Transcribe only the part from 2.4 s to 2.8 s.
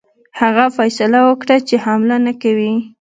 کوي.